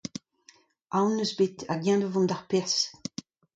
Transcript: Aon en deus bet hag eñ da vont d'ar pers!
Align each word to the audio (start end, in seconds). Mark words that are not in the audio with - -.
Aon 0.95 1.11
en 1.13 1.17
deus 1.19 1.33
bet 1.37 1.57
hag 1.69 1.83
eñ 1.91 1.99
da 2.01 2.07
vont 2.13 2.29
d'ar 2.29 2.43
pers! 2.49 2.75